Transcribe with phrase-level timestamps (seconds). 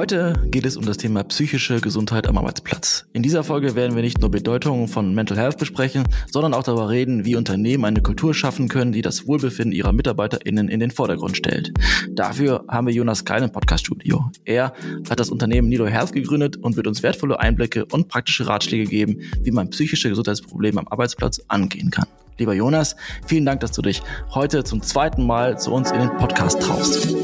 [0.00, 3.04] Heute geht es um das Thema psychische Gesundheit am Arbeitsplatz.
[3.12, 6.88] In dieser Folge werden wir nicht nur Bedeutungen von Mental Health besprechen, sondern auch darüber
[6.88, 11.36] reden, wie Unternehmen eine Kultur schaffen können, die das Wohlbefinden ihrer MitarbeiterInnen in den Vordergrund
[11.36, 11.74] stellt.
[12.12, 14.30] Dafür haben wir Jonas Klein im Podcaststudio.
[14.46, 14.72] Er
[15.10, 19.18] hat das Unternehmen Nido Health gegründet und wird uns wertvolle Einblicke und praktische Ratschläge geben,
[19.42, 22.06] wie man psychische Gesundheitsprobleme am Arbeitsplatz angehen kann.
[22.38, 22.96] Lieber Jonas,
[23.26, 27.14] vielen Dank, dass du dich heute zum zweiten Mal zu uns in den Podcast traust.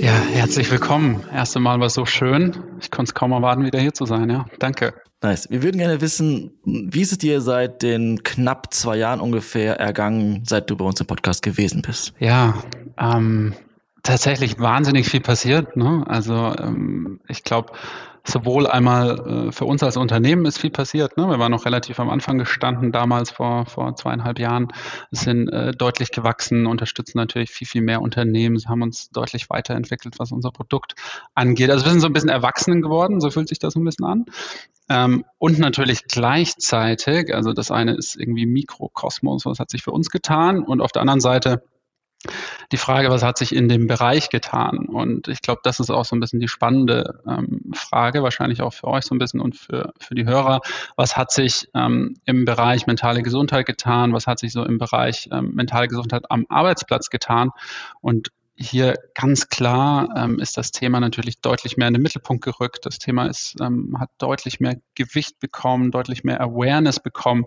[0.00, 1.22] Ja, herzlich willkommen.
[1.30, 2.56] Erste Mal war so schön.
[2.80, 4.30] Ich konnte es kaum erwarten, wieder hier zu sein.
[4.30, 4.94] Ja, danke.
[5.20, 5.50] Nice.
[5.50, 10.42] Wir würden gerne wissen, wie ist es dir seit den knapp zwei Jahren ungefähr ergangen,
[10.46, 12.14] seit du bei uns im Podcast gewesen bist?
[12.18, 12.54] Ja,
[12.98, 13.52] ähm,
[14.02, 15.76] tatsächlich wahnsinnig viel passiert.
[15.76, 16.02] Ne?
[16.06, 17.74] Also ähm, ich glaube,
[18.24, 21.16] sowohl einmal äh, für uns als Unternehmen ist viel passiert.
[21.16, 21.28] Ne?
[21.28, 24.68] Wir waren noch relativ am Anfang gestanden, damals vor, vor zweieinhalb Jahren,
[25.10, 30.32] sind äh, deutlich gewachsen, unterstützen natürlich viel, viel mehr Unternehmen, haben uns deutlich weiterentwickelt, was
[30.32, 30.94] unser Produkt
[31.34, 31.70] angeht.
[31.70, 34.26] Also wir sind so ein bisschen erwachsen geworden, so fühlt sich das ein bisschen an.
[34.88, 40.10] Ähm, und natürlich gleichzeitig, also das eine ist irgendwie Mikrokosmos, was hat sich für uns
[40.10, 41.62] getan und auf der anderen Seite
[42.72, 44.86] die Frage, was hat sich in dem Bereich getan?
[44.86, 48.72] Und ich glaube, das ist auch so ein bisschen die spannende ähm, Frage, wahrscheinlich auch
[48.72, 50.60] für euch so ein bisschen und für, für die Hörer.
[50.96, 54.12] Was hat sich ähm, im Bereich mentale Gesundheit getan?
[54.12, 57.50] Was hat sich so im Bereich ähm, mentale Gesundheit am Arbeitsplatz getan?
[58.00, 58.30] Und
[58.60, 62.84] hier ganz klar ähm, ist das Thema natürlich deutlich mehr in den Mittelpunkt gerückt.
[62.84, 67.46] Das Thema ist, ähm, hat deutlich mehr Gewicht bekommen, deutlich mehr Awareness bekommen.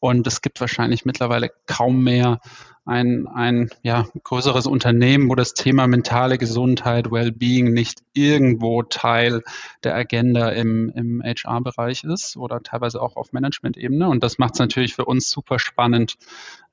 [0.00, 2.40] Und es gibt wahrscheinlich mittlerweile kaum mehr
[2.84, 9.42] ein, ein ja, größeres Unternehmen, wo das Thema mentale Gesundheit, Wellbeing nicht irgendwo Teil
[9.82, 14.08] der Agenda im, im HR-Bereich ist oder teilweise auch auf Management-Ebene.
[14.08, 16.16] Und das macht es natürlich für uns super spannend,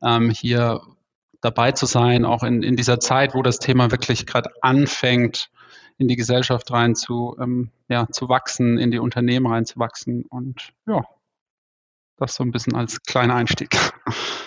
[0.01, 0.81] ähm, hier
[1.47, 5.49] dabei zu sein, auch in, in dieser Zeit, wo das Thema wirklich gerade anfängt,
[5.97, 10.25] in die Gesellschaft rein zu, ähm, ja, zu wachsen, in die Unternehmen reinzuwachsen.
[10.29, 11.03] Und ja,
[12.17, 13.77] das so ein bisschen als kleiner Einstieg.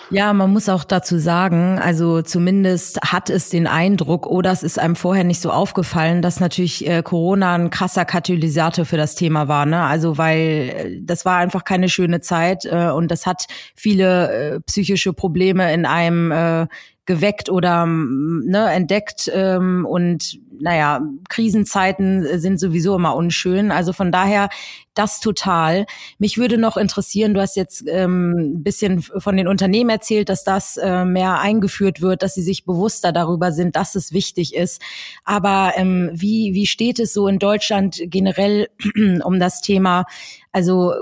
[0.09, 4.77] Ja, man muss auch dazu sagen, also zumindest hat es den Eindruck, oder es ist
[4.77, 9.47] einem vorher nicht so aufgefallen, dass natürlich äh, Corona ein krasser Katalysator für das Thema
[9.47, 9.65] war.
[9.65, 9.81] Ne?
[9.81, 13.45] Also weil äh, das war einfach keine schöne Zeit äh, und das hat
[13.75, 16.67] viele psychische Probleme in einem
[17.11, 23.71] geweckt oder ne, entdeckt ähm, und naja, Krisenzeiten sind sowieso immer unschön.
[23.71, 24.47] Also von daher
[24.93, 25.85] das total.
[26.19, 30.43] Mich würde noch interessieren, du hast jetzt ähm, ein bisschen von den Unternehmen erzählt, dass
[30.43, 34.81] das äh, mehr eingeführt wird, dass sie sich bewusster darüber sind, dass es wichtig ist.
[35.25, 38.69] Aber ähm, wie, wie steht es so in Deutschland generell
[39.23, 40.05] um das Thema?
[40.51, 40.93] Also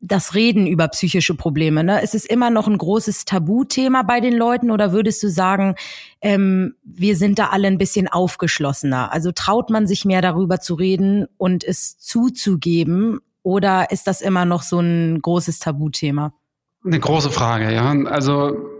[0.00, 1.82] das Reden über psychische Probleme?
[1.82, 2.02] Ne?
[2.02, 5.74] Ist es immer noch ein großes Tabuthema bei den Leuten oder würdest du sagen,
[6.20, 9.12] ähm, wir sind da alle ein bisschen aufgeschlossener?
[9.12, 14.44] Also traut man sich mehr darüber zu reden und es zuzugeben oder ist das immer
[14.44, 16.34] noch so ein großes Tabuthema?
[16.84, 17.90] Eine große Frage, ja.
[18.06, 18.75] Also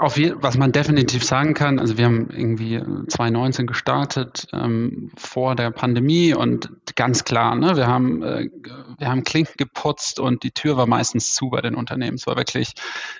[0.00, 5.56] auf je, was man definitiv sagen kann, also wir haben irgendwie 2019 gestartet ähm, vor
[5.56, 8.48] der Pandemie und ganz klar, ne, wir haben äh,
[8.96, 12.14] wir haben Klinken geputzt und die Tür war meistens zu bei den Unternehmen.
[12.14, 12.74] Es war wirklich,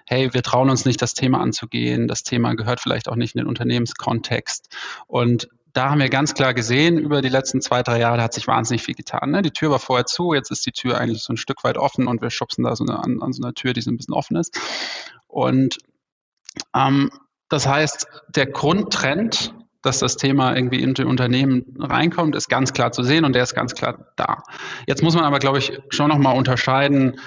[0.06, 2.06] hey, wir trauen uns nicht, das Thema anzugehen.
[2.06, 4.69] Das Thema gehört vielleicht auch nicht in den Unternehmenskontext
[5.09, 8.47] und da haben wir ganz klar gesehen, über die letzten zwei, drei Jahre hat sich
[8.49, 9.31] wahnsinnig viel getan.
[9.31, 9.43] Ne?
[9.43, 12.06] Die Tür war vorher zu, jetzt ist die Tür eigentlich so ein Stück weit offen
[12.09, 14.15] und wir schubsen da so eine, an, an so einer Tür, die so ein bisschen
[14.15, 14.59] offen ist.
[15.28, 15.78] Und
[17.49, 22.93] das heißt, der Grundtrend, dass das Thema irgendwie in die Unternehmen reinkommt, ist ganz klar
[22.93, 24.43] zu sehen und der ist ganz klar da.
[24.87, 27.19] Jetzt muss man aber, glaube ich, schon nochmal unterscheiden,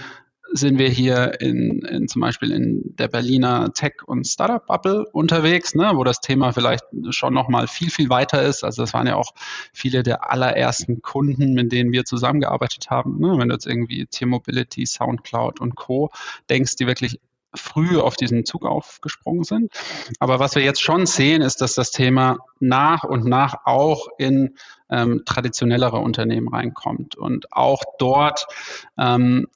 [0.54, 5.92] sind wir hier in, in, zum Beispiel in der Berliner Tech- und Startup-Bubble unterwegs, ne,
[5.96, 8.64] wo das Thema vielleicht schon nochmal viel, viel weiter ist.
[8.64, 9.34] Also das waren ja auch
[9.74, 13.20] viele der allerersten Kunden, mit denen wir zusammengearbeitet haben.
[13.20, 13.38] Ne?
[13.38, 16.12] Wenn du jetzt irgendwie T-Mobility, Soundcloud und Co.
[16.50, 17.20] denkst, die wirklich
[17.54, 19.74] früh auf diesen Zug aufgesprungen sind.
[20.20, 24.56] Aber was wir jetzt schon sehen, ist, dass das Thema nach und nach auch in
[24.90, 28.48] ähm, traditionellere Unternehmen reinkommt und auch dort
[28.98, 29.48] ähm,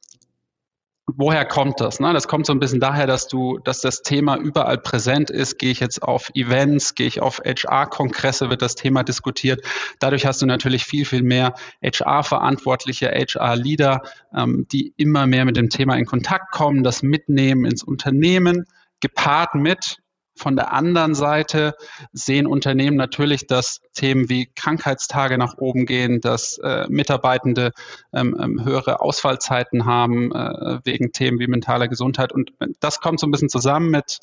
[1.07, 2.00] woher kommt das?
[2.00, 2.13] Ne?
[2.13, 5.60] Das kommt so ein bisschen daher, dass du, dass das Thema überall präsent ist.
[5.60, 9.63] Gehe ich jetzt auf Events, gehe ich auf HR-Kongresse, wird das Thema diskutiert.
[10.00, 11.54] Dadurch hast du natürlich viel, viel mehr
[11.84, 14.02] HR-Verantwortliche, HR-Leader,
[14.36, 18.66] ähm, die immer mehr mit dem Thema in Kontakt kommen, das mitnehmen ins Unternehmen,
[19.00, 19.98] gepaart mit
[20.35, 21.75] von der anderen Seite
[22.11, 27.71] sehen Unternehmen natürlich, dass Themen wie Krankheitstage nach oben gehen, dass äh, Mitarbeitende
[28.13, 32.31] ähm, ähm, höhere Ausfallzeiten haben äh, wegen Themen wie mentaler Gesundheit.
[32.31, 32.51] Und
[32.81, 34.19] das kommt so ein bisschen zusammen mit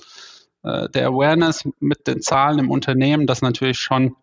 [0.62, 4.14] äh, der Awareness, mit den Zahlen im Unternehmen, dass natürlich schon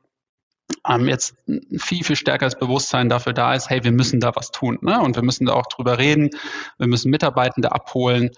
[0.88, 4.52] ähm, jetzt ein viel, viel stärkeres Bewusstsein dafür da ist, hey, wir müssen da was
[4.52, 4.78] tun.
[4.82, 5.02] Ne?
[5.02, 6.30] Und wir müssen da auch drüber reden.
[6.78, 8.30] Wir müssen Mitarbeitende abholen.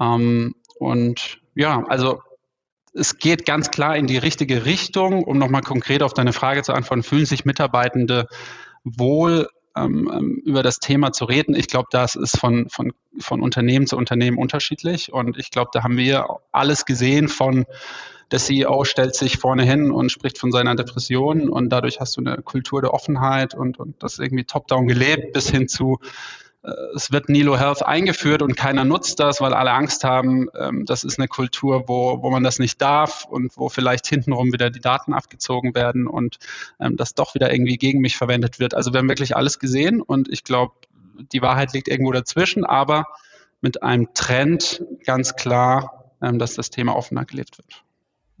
[0.00, 2.20] Ähm, und ja, also
[2.98, 5.24] es geht ganz klar in die richtige Richtung.
[5.24, 8.26] Um nochmal konkret auf deine Frage zu antworten, fühlen sich Mitarbeitende
[8.84, 11.54] wohl ähm, ähm über das Thema zu reden.
[11.54, 15.12] Ich glaube, das ist von, von, von Unternehmen zu Unternehmen unterschiedlich.
[15.12, 17.66] Und ich glaube, da haben wir alles gesehen von
[18.30, 22.20] der CEO stellt sich vorne hin und spricht von seiner Depression und dadurch hast du
[22.20, 25.98] eine Kultur der Offenheit und, und das irgendwie top-down gelebt bis hin zu
[26.94, 31.04] es wird Nilo Health eingeführt und keiner nutzt das, weil alle Angst haben, ähm, das
[31.04, 34.80] ist eine Kultur, wo, wo man das nicht darf und wo vielleicht hintenrum wieder die
[34.80, 36.38] Daten abgezogen werden und
[36.80, 38.74] ähm, das doch wieder irgendwie gegen mich verwendet wird.
[38.74, 40.74] Also wir haben wirklich alles gesehen und ich glaube,
[41.32, 43.06] die Wahrheit liegt irgendwo dazwischen, aber
[43.60, 47.82] mit einem Trend ganz klar, ähm, dass das Thema offener gelebt wird.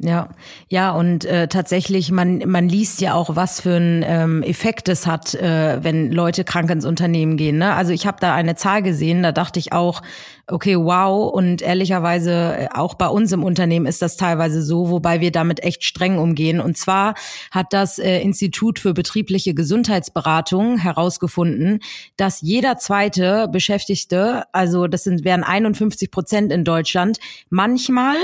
[0.00, 0.28] Ja,
[0.68, 5.08] ja, und äh, tatsächlich, man, man liest ja auch, was für einen ähm, Effekt es
[5.08, 7.58] hat, äh, wenn Leute krank ins Unternehmen gehen.
[7.58, 7.74] Ne?
[7.74, 10.02] Also ich habe da eine Zahl gesehen, da dachte ich auch,
[10.46, 11.32] okay, wow.
[11.32, 15.64] Und ehrlicherweise, äh, auch bei uns im Unternehmen ist das teilweise so, wobei wir damit
[15.64, 16.60] echt streng umgehen.
[16.60, 17.14] Und zwar
[17.50, 21.80] hat das äh, Institut für betriebliche Gesundheitsberatung herausgefunden,
[22.16, 27.18] dass jeder zweite Beschäftigte, also das sind wären 51 Prozent in Deutschland,
[27.50, 28.14] manchmal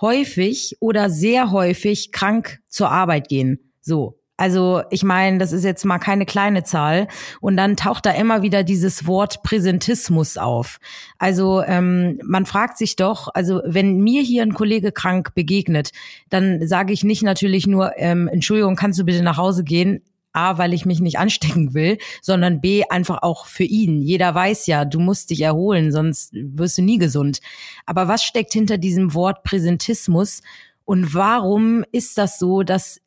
[0.00, 3.72] häufig oder sehr häufig krank zur Arbeit gehen.
[3.80, 4.16] So.
[4.40, 7.08] Also ich meine, das ist jetzt mal keine kleine Zahl.
[7.42, 10.78] Und dann taucht da immer wieder dieses Wort Präsentismus auf.
[11.18, 15.90] Also ähm, man fragt sich doch, also wenn mir hier ein Kollege krank begegnet,
[16.30, 20.02] dann sage ich nicht natürlich nur, ähm, Entschuldigung, kannst du bitte nach Hause gehen?
[20.32, 24.00] A, weil ich mich nicht anstecken will, sondern B, einfach auch für ihn.
[24.00, 27.40] Jeder weiß ja, du musst dich erholen, sonst wirst du nie gesund.
[27.86, 30.42] Aber was steckt hinter diesem Wort Präsentismus
[30.84, 33.00] und warum ist das so, dass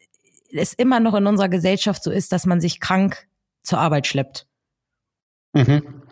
[0.51, 3.27] es immer noch in unserer Gesellschaft so ist, dass man sich krank
[3.61, 4.47] zur Arbeit schleppt?
[5.53, 6.02] Mhm.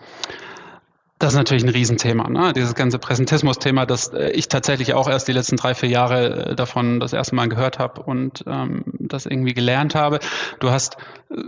[1.21, 2.51] Das ist natürlich ein Riesenthema, ne?
[2.51, 6.55] dieses ganze Präsentismus-Thema, das äh, ich tatsächlich auch erst die letzten drei, vier Jahre äh,
[6.55, 10.19] davon das erste Mal gehört habe und ähm, das irgendwie gelernt habe.
[10.59, 10.97] Du hast
[11.29, 11.43] äh,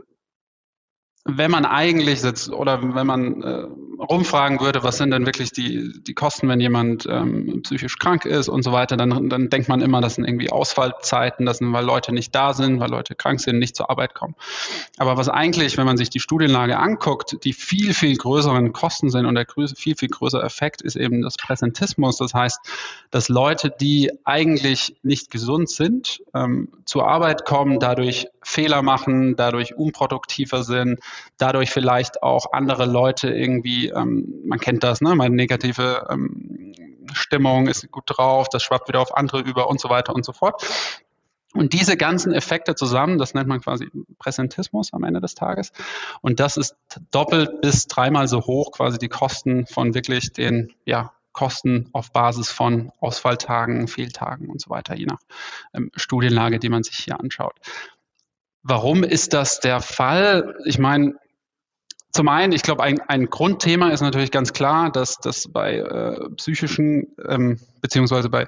[1.25, 3.65] wenn man eigentlich sitzt oder wenn man äh,
[3.99, 8.49] rumfragen würde, was sind denn wirklich die, die Kosten, wenn jemand ähm, psychisch krank ist
[8.49, 11.85] und so weiter, dann, dann denkt man immer, das sind irgendwie Ausfallzeiten, das sind, weil
[11.85, 14.35] Leute nicht da sind, weil Leute krank sind, nicht zur Arbeit kommen.
[14.97, 19.25] Aber was eigentlich, wenn man sich die Studienlage anguckt, die viel, viel größeren Kosten sind
[19.25, 19.45] und der
[19.75, 22.17] viel, viel größere Effekt ist eben das Präsentismus.
[22.17, 22.59] Das heißt,
[23.11, 29.75] dass Leute, die eigentlich nicht gesund sind, ähm, zur Arbeit kommen, dadurch Fehler machen, dadurch
[29.75, 30.99] unproduktiver sind,
[31.37, 36.73] dadurch vielleicht auch andere Leute irgendwie, ähm, man kennt das, ne, meine negative ähm,
[37.13, 40.31] Stimmung ist gut drauf, das schwappt wieder auf andere über und so weiter und so
[40.31, 40.63] fort.
[41.53, 45.71] Und diese ganzen Effekte zusammen, das nennt man quasi Präsentismus am Ende des Tages.
[46.21, 46.75] Und das ist
[47.11, 52.51] doppelt bis dreimal so hoch quasi die Kosten von wirklich den, ja, Kosten auf Basis
[52.51, 55.19] von Ausfalltagen, Fehltagen und so weiter, je nach
[55.73, 57.55] ähm, Studienlage, die man sich hier anschaut.
[58.61, 60.55] Warum ist das der Fall?
[60.63, 61.15] Ich meine,
[62.13, 66.29] zum einen, ich glaube, ein, ein Grundthema ist natürlich ganz klar, dass das bei äh,
[66.35, 68.45] psychischen ähm, beziehungsweise bei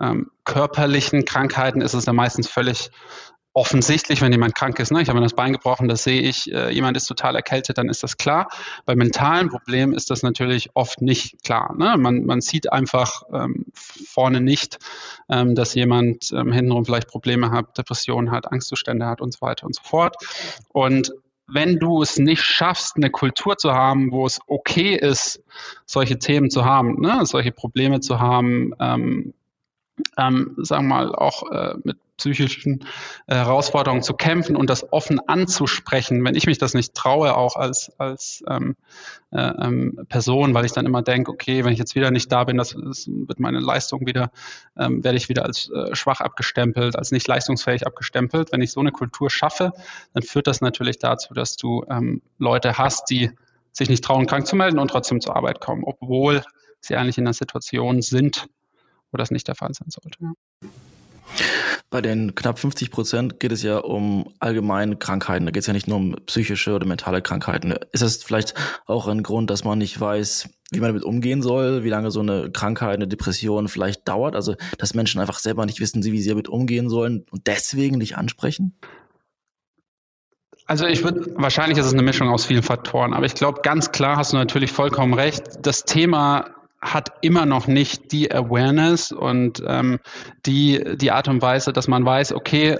[0.00, 2.90] ähm, körperlichen Krankheiten ist es ja meistens völlig
[3.52, 4.92] offensichtlich, wenn jemand krank ist.
[4.92, 5.02] Ne?
[5.02, 7.88] Ich habe mir das Bein gebrochen, das sehe ich, äh, jemand ist total erkältet, dann
[7.88, 8.48] ist das klar.
[8.84, 11.74] Bei mentalen Problemen ist das natürlich oft nicht klar.
[11.76, 11.96] Ne?
[11.98, 14.78] Man, man sieht einfach ähm, vorne nicht,
[15.28, 19.66] ähm, dass jemand ähm, hintenrum vielleicht Probleme hat, Depressionen hat, Angstzustände hat und so weiter
[19.66, 20.14] und so fort.
[20.68, 21.12] Und
[21.52, 25.42] wenn du es nicht schaffst, eine Kultur zu haben, wo es okay ist,
[25.86, 27.20] solche Themen zu haben, ne?
[27.24, 29.34] solche Probleme zu haben, ähm,
[30.16, 32.84] ähm, sagen wir mal, auch äh, mit psychischen
[33.26, 37.56] äh, Herausforderungen zu kämpfen und das offen anzusprechen, wenn ich mich das nicht traue, auch
[37.56, 38.76] als, als ähm,
[39.32, 42.44] äh, ähm, Person, weil ich dann immer denke, okay, wenn ich jetzt wieder nicht da
[42.44, 44.30] bin, das, das wird meine Leistung wieder,
[44.76, 48.52] ähm, werde ich wieder als äh, schwach abgestempelt, als nicht leistungsfähig abgestempelt.
[48.52, 49.72] Wenn ich so eine Kultur schaffe,
[50.12, 53.30] dann führt das natürlich dazu, dass du ähm, Leute hast, die
[53.72, 56.42] sich nicht trauen, krank zu melden und trotzdem zur Arbeit kommen, obwohl
[56.80, 58.48] sie eigentlich in einer Situation sind,
[59.12, 60.18] wo das nicht der Fall sein sollte.
[60.20, 60.32] Ja.
[61.90, 65.44] Bei den knapp 50 Prozent geht es ja um allgemeine Krankheiten.
[65.44, 67.74] Da geht es ja nicht nur um psychische oder mentale Krankheiten.
[67.90, 68.54] Ist das vielleicht
[68.86, 72.20] auch ein Grund, dass man nicht weiß, wie man damit umgehen soll, wie lange so
[72.20, 74.36] eine Krankheit, eine Depression vielleicht dauert?
[74.36, 78.16] Also, dass Menschen einfach selber nicht wissen, wie sie damit umgehen sollen und deswegen nicht
[78.16, 78.78] ansprechen?
[80.66, 83.90] Also ich würde, wahrscheinlich ist es eine Mischung aus vielen Faktoren, aber ich glaube, ganz
[83.90, 85.42] klar hast du natürlich vollkommen recht.
[85.62, 90.00] Das Thema hat immer noch nicht die Awareness und ähm,
[90.46, 92.78] die, die Art und Weise, dass man weiß, okay,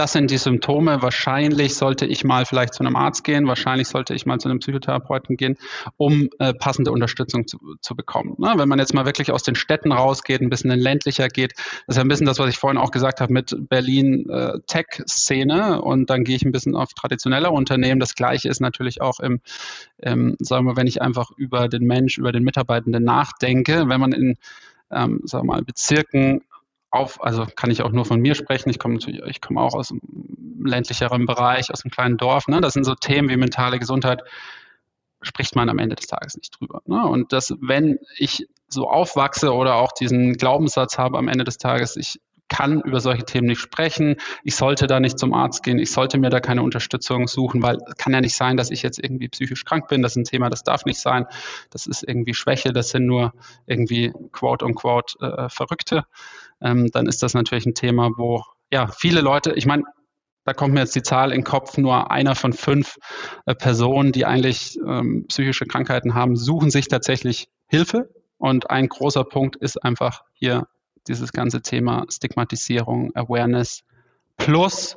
[0.00, 1.02] das sind die Symptome.
[1.02, 4.60] Wahrscheinlich sollte ich mal vielleicht zu einem Arzt gehen, wahrscheinlich sollte ich mal zu einem
[4.60, 5.58] Psychotherapeuten gehen,
[5.98, 8.34] um äh, passende Unterstützung zu, zu bekommen.
[8.38, 8.54] Ne?
[8.56, 11.88] Wenn man jetzt mal wirklich aus den Städten rausgeht, ein bisschen in ländlicher geht, das
[11.88, 15.82] ist ja ein bisschen das, was ich vorhin auch gesagt habe mit Berlin äh, Tech-Szene
[15.82, 18.00] und dann gehe ich ein bisschen auf traditionelle Unternehmen.
[18.00, 19.40] Das gleiche ist natürlich auch im,
[20.02, 24.12] ähm, sagen wir, wenn ich einfach über den Mensch, über den Mitarbeitenden nachdenke, wenn man
[24.12, 24.38] in
[24.92, 26.42] ähm, sagen wir mal, Bezirken
[26.90, 28.70] auf, also kann ich auch nur von mir sprechen.
[28.70, 30.00] Ich komme natürlich, ich komme auch aus einem
[30.64, 32.48] ländlicheren Bereich, aus einem kleinen Dorf.
[32.48, 32.60] Ne?
[32.60, 34.22] Das sind so Themen wie mentale Gesundheit,
[35.22, 36.82] spricht man am Ende des Tages nicht drüber.
[36.86, 37.06] Ne?
[37.06, 41.96] Und das, wenn ich so aufwachse oder auch diesen Glaubenssatz habe am Ende des Tages,
[41.96, 42.20] ich
[42.50, 46.18] kann über solche Themen nicht sprechen, ich sollte da nicht zum Arzt gehen, ich sollte
[46.18, 49.64] mir da keine Unterstützung suchen, weil kann ja nicht sein, dass ich jetzt irgendwie psychisch
[49.64, 51.26] krank bin, das ist ein Thema, das darf nicht sein,
[51.70, 53.32] das ist irgendwie Schwäche, das sind nur
[53.66, 56.04] irgendwie quote unquote äh, Verrückte
[56.62, 59.84] ähm, dann ist das natürlich ein Thema, wo ja viele Leute, ich meine,
[60.44, 62.96] da kommt mir jetzt die Zahl in den Kopf, nur einer von fünf
[63.46, 68.10] äh, Personen, die eigentlich ähm, psychische Krankheiten haben, suchen sich tatsächlich Hilfe.
[68.38, 70.66] Und ein großer Punkt ist einfach hier
[71.06, 73.82] dieses ganze Thema Stigmatisierung, Awareness
[74.38, 74.96] plus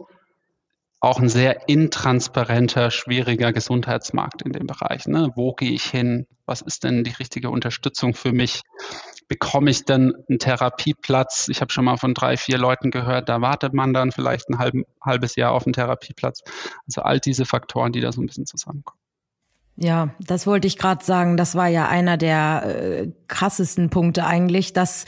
[1.02, 5.06] auch ein sehr intransparenter, schwieriger Gesundheitsmarkt in dem Bereich.
[5.06, 5.32] Ne?
[5.36, 6.28] Wo gehe ich hin?
[6.46, 8.62] Was ist denn die richtige Unterstützung für mich?
[9.34, 11.48] Bekomme ich denn einen Therapieplatz?
[11.50, 14.60] Ich habe schon mal von drei, vier Leuten gehört, da wartet man dann vielleicht ein
[14.60, 16.42] halb, halbes Jahr auf einen Therapieplatz.
[16.86, 19.00] Also all diese Faktoren, die da so ein bisschen zusammenkommen.
[19.76, 21.36] Ja, das wollte ich gerade sagen.
[21.36, 25.06] Das war ja einer der äh, krassesten Punkte eigentlich, dass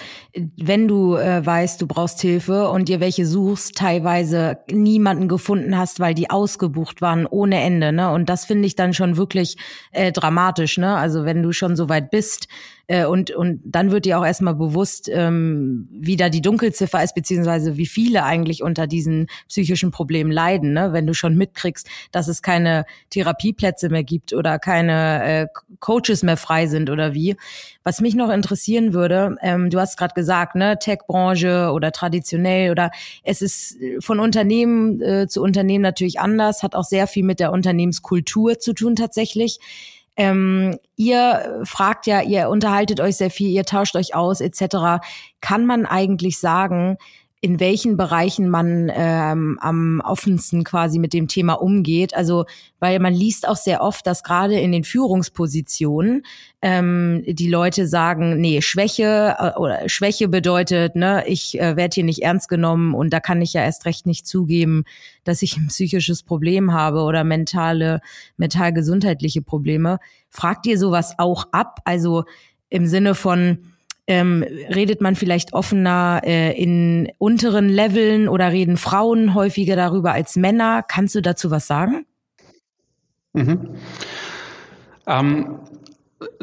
[0.58, 6.00] wenn du äh, weißt, du brauchst Hilfe und dir welche suchst, teilweise niemanden gefunden hast,
[6.00, 7.94] weil die ausgebucht waren ohne Ende.
[7.94, 8.12] Ne?
[8.12, 9.58] Und das finde ich dann schon wirklich
[9.92, 10.80] äh, dramatisch.
[10.80, 10.98] Ne?
[10.98, 12.48] Also wenn du schon so weit bist,
[12.88, 17.16] äh, und, und dann wird dir auch erstmal bewusst, ähm, wie da die Dunkelziffer ist,
[17.16, 20.74] beziehungsweise wie viele eigentlich unter diesen psychischen Problemen leiden.
[20.74, 20.94] Ne?
[20.94, 25.48] Wenn du schon mitkriegst, dass es keine Therapieplätze mehr gibt oder keine äh,
[25.80, 27.36] Coaches mehr frei sind oder wie.
[27.88, 32.90] Was mich noch interessieren würde, ähm, du hast gerade gesagt, ne, Tech-Branche oder traditionell oder
[33.24, 37.52] es ist von Unternehmen äh, zu Unternehmen natürlich anders, hat auch sehr viel mit der
[37.52, 39.60] Unternehmenskultur zu tun tatsächlich.
[40.18, 45.06] Ähm, ihr fragt ja, ihr unterhaltet euch sehr viel, ihr tauscht euch aus etc.
[45.40, 46.98] Kann man eigentlich sagen,
[47.42, 52.16] in welchen Bereichen man ähm, am offensten quasi mit dem Thema umgeht.
[52.16, 52.46] Also,
[52.80, 56.24] weil man liest auch sehr oft, dass gerade in den Führungspositionen
[56.62, 62.04] ähm, die Leute sagen, nee, Schwäche äh, oder Schwäche bedeutet, ne, ich äh, werde hier
[62.04, 64.84] nicht ernst genommen und da kann ich ja erst recht nicht zugeben,
[65.24, 68.02] dass ich ein psychisches Problem habe oder mentale,
[68.38, 70.00] mental gesundheitliche Probleme.
[70.30, 71.80] Fragt ihr sowas auch ab?
[71.86, 72.24] Also
[72.70, 73.60] im Sinne von
[74.08, 80.36] ähm, redet man vielleicht offener äh, in unteren Leveln oder reden Frauen häufiger darüber als
[80.36, 80.84] Männer?
[80.88, 82.06] Kannst du dazu was sagen?
[83.34, 83.76] Mhm.
[85.08, 85.60] Ähm,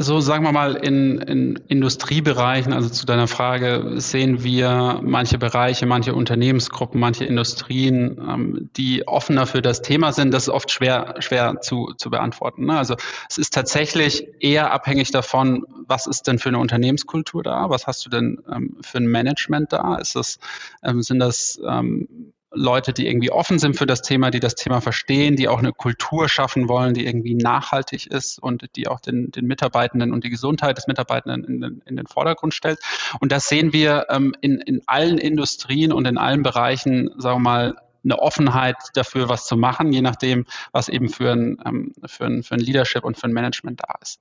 [0.02, 5.86] so sagen wir mal in, in Industriebereichen, also zu deiner Frage, sehen wir manche Bereiche,
[5.86, 10.32] manche Unternehmensgruppen, manche Industrien, ähm, die offener für das Thema sind.
[10.32, 12.66] Das ist oft schwer, schwer zu, zu beantworten.
[12.66, 12.76] Ne?
[12.76, 12.96] Also
[13.28, 17.70] es ist tatsächlich eher abhängig davon, was ist denn für eine Unternehmenskultur da?
[17.70, 19.96] Was hast du denn ähm, für ein Management da?
[19.96, 20.38] Ist das,
[20.82, 24.80] ähm, sind das ähm, Leute, die irgendwie offen sind für das Thema, die das Thema
[24.80, 29.30] verstehen, die auch eine Kultur schaffen wollen, die irgendwie nachhaltig ist und die auch den,
[29.30, 32.78] den Mitarbeitenden und die Gesundheit des Mitarbeitenden in den, in den Vordergrund stellt.
[33.20, 37.50] Und das sehen wir ähm, in, in allen Industrien und in allen Bereichen, sagen wir
[37.50, 42.24] mal, eine Offenheit dafür, was zu machen, je nachdem, was eben für ein, ähm, für
[42.24, 44.20] ein, für ein Leadership und für ein Management da ist.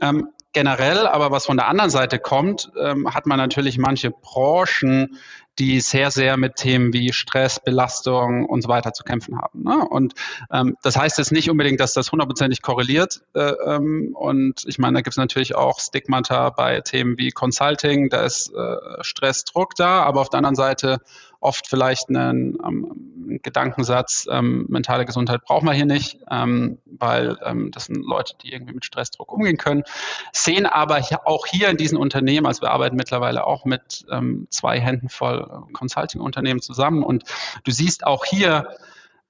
[0.00, 5.18] Ähm, generell, aber was von der anderen Seite kommt, ähm, hat man natürlich manche Branchen,
[5.58, 9.64] die sehr, sehr mit Themen wie Stress, Belastung und so weiter zu kämpfen haben.
[9.64, 9.86] Ne?
[9.86, 10.14] Und
[10.50, 13.20] ähm, das heißt jetzt nicht unbedingt, dass das hundertprozentig korreliert.
[13.34, 18.08] Äh, ähm, und ich meine, da gibt es natürlich auch Stigmata bei Themen wie Consulting,
[18.08, 21.02] da ist äh, Stress, Druck da, aber auf der anderen Seite
[21.46, 27.70] oft vielleicht einen ähm, Gedankensatz, ähm, mentale Gesundheit brauchen wir hier nicht, ähm, weil ähm,
[27.70, 29.84] das sind Leute, die irgendwie mit Stressdruck umgehen können,
[30.32, 34.80] sehen aber auch hier in diesen Unternehmen, also wir arbeiten mittlerweile auch mit ähm, zwei
[34.80, 37.22] Händen voll äh, Consulting-Unternehmen zusammen und
[37.62, 38.68] du siehst auch hier,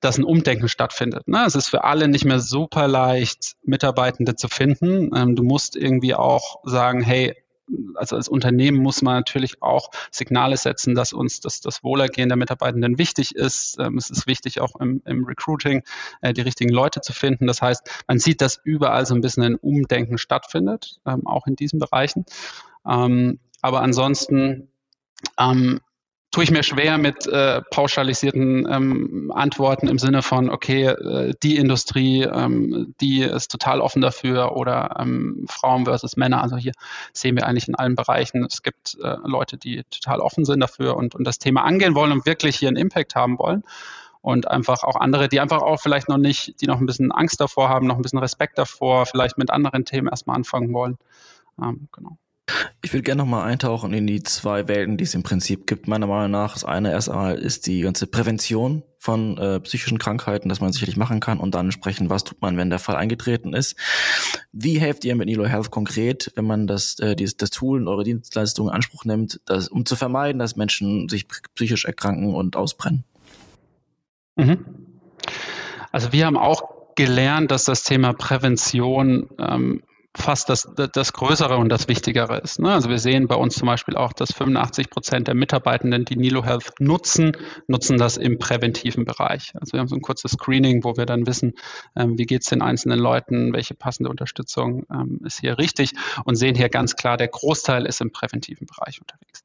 [0.00, 1.28] dass ein Umdenken stattfindet.
[1.28, 1.44] Ne?
[1.46, 5.10] Es ist für alle nicht mehr super leicht, Mitarbeitende zu finden.
[5.14, 7.34] Ähm, du musst irgendwie auch sagen, hey,
[7.94, 12.36] also als Unternehmen muss man natürlich auch Signale setzen, dass uns das, das Wohlergehen der
[12.36, 13.78] Mitarbeitenden wichtig ist.
[13.78, 15.82] Ähm, es ist wichtig, auch im, im Recruiting
[16.20, 17.46] äh, die richtigen Leute zu finden.
[17.46, 21.56] Das heißt, man sieht, dass überall so ein bisschen ein Umdenken stattfindet, ähm, auch in
[21.56, 22.24] diesen Bereichen.
[22.86, 24.68] Ähm, aber ansonsten
[26.36, 31.56] tue ich mir schwer mit äh, pauschalisierten ähm, Antworten im Sinne von, okay, äh, die
[31.56, 36.42] Industrie, ähm, die ist total offen dafür oder ähm, Frauen versus Männer.
[36.42, 36.72] Also hier
[37.14, 40.98] sehen wir eigentlich in allen Bereichen, es gibt äh, Leute, die total offen sind dafür
[40.98, 43.62] und, und das Thema angehen wollen und wirklich hier einen Impact haben wollen
[44.20, 47.40] und einfach auch andere, die einfach auch vielleicht noch nicht, die noch ein bisschen Angst
[47.40, 50.98] davor haben, noch ein bisschen Respekt davor, vielleicht mit anderen Themen erstmal anfangen wollen.
[51.58, 52.18] Ähm, genau.
[52.80, 55.88] Ich würde gerne nochmal eintauchen in die zwei Welten, die es im Prinzip gibt.
[55.88, 60.48] Meiner Meinung nach, das eine erst einmal ist die ganze Prävention von äh, psychischen Krankheiten,
[60.48, 63.52] dass man sicherlich machen kann und dann sprechen, was tut man, wenn der Fall eingetreten
[63.52, 63.76] ist.
[64.52, 67.88] Wie helft ihr mit Nilo Health konkret, wenn man das, äh, dieses, das Tool und
[67.88, 72.56] eure Dienstleistungen in Anspruch nimmt, das, um zu vermeiden, dass Menschen sich psychisch erkranken und
[72.56, 73.04] ausbrennen?
[74.36, 74.64] Mhm.
[75.90, 79.82] Also wir haben auch gelernt, dass das Thema Prävention ähm,
[80.16, 82.58] fast das, das Größere und das Wichtigere ist.
[82.58, 82.72] Ne?
[82.72, 86.44] Also wir sehen bei uns zum Beispiel auch, dass 85 Prozent der Mitarbeitenden, die Nilo
[86.44, 87.32] Health nutzen,
[87.66, 89.52] nutzen das im präventiven Bereich.
[89.54, 91.54] Also wir haben so ein kurzes Screening, wo wir dann wissen,
[91.96, 95.92] ähm, wie geht es den einzelnen Leuten, welche passende Unterstützung ähm, ist hier richtig
[96.24, 99.44] und sehen hier ganz klar, der Großteil ist im präventiven Bereich unterwegs.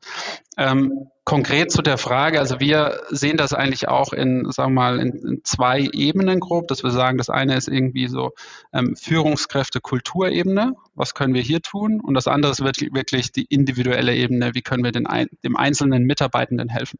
[0.58, 5.00] Ähm, konkret zu der Frage, also wir sehen das eigentlich auch in, sagen wir mal,
[5.00, 8.34] in, in zwei Ebenen grob, dass wir sagen, das eine ist irgendwie so
[8.74, 12.02] ähm, Führungskräfte, Kulturebene, was können wir hier tun?
[12.02, 15.08] Und das andere ist wirklich die individuelle Ebene, wie können wir den,
[15.42, 17.00] dem einzelnen Mitarbeitenden helfen?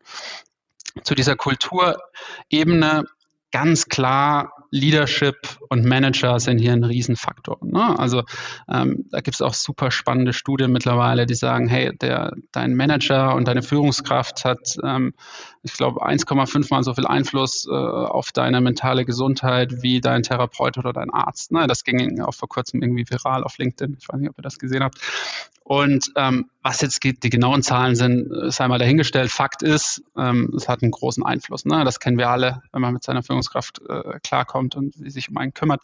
[1.04, 3.04] Zu dieser Kulturebene
[3.52, 5.36] ganz klar Leadership
[5.70, 7.60] und Manager sind hier ein Riesenfaktor.
[7.62, 8.00] Ne?
[8.00, 8.24] Also
[8.70, 13.36] ähm, da gibt es auch super spannende Studien mittlerweile, die sagen, hey, der, dein Manager
[13.36, 15.14] und deine Führungskraft hat, ähm,
[15.62, 20.78] ich glaube, 1,5 mal so viel Einfluss äh, auf deine mentale Gesundheit wie dein Therapeut
[20.78, 21.52] oder dein Arzt.
[21.52, 21.68] Ne?
[21.68, 23.98] Das ging auch vor kurzem irgendwie viral auf LinkedIn.
[24.00, 25.00] Ich weiß nicht, ob ihr das gesehen habt.
[25.64, 29.32] Und ähm, was jetzt die genauen Zahlen sind, sei mal dahingestellt.
[29.32, 31.66] Fakt ist, ähm, es hat einen großen Einfluss.
[31.66, 31.84] Ne?
[31.84, 35.54] Das kennen wir alle, wenn man mit seiner Führungskraft äh, klarkommt und sich um einen
[35.54, 35.82] kümmert.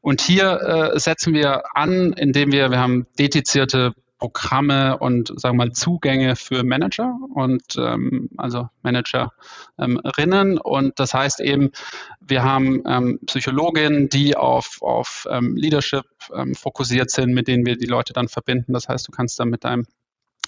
[0.00, 5.66] Und hier äh, setzen wir an, indem wir, wir haben dedizierte Programme und sagen wir
[5.66, 9.30] mal Zugänge für Manager und ähm, also Managerinnen.
[10.52, 11.70] Ähm, und das heißt eben,
[12.20, 17.76] wir haben ähm, Psychologinnen, die auf, auf ähm, Leadership ähm, fokussiert sind, mit denen wir
[17.76, 18.72] die Leute dann verbinden.
[18.72, 19.86] Das heißt, du kannst dann mit deinem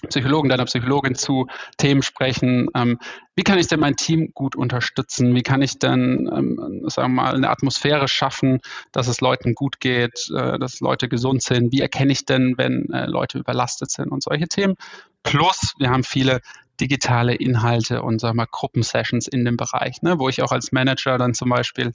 [0.07, 2.69] Psychologen, deiner Psychologin zu Themen sprechen.
[2.75, 2.99] Ähm,
[3.35, 5.35] wie kann ich denn mein Team gut unterstützen?
[5.35, 8.59] Wie kann ich denn, ähm, sagen wir mal, eine Atmosphäre schaffen,
[8.91, 11.71] dass es Leuten gut geht, äh, dass Leute gesund sind?
[11.71, 14.75] Wie erkenne ich denn, wenn äh, Leute überlastet sind und solche Themen?
[15.23, 16.41] Plus, wir haben viele
[16.79, 20.71] digitale Inhalte und sagen wir mal Gruppensessions in dem Bereich, ne, wo ich auch als
[20.71, 21.91] Manager dann zum Beispiel